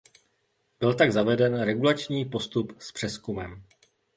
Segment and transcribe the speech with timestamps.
[0.79, 3.63] Byl tak zaveden regulační postup s přezkumem.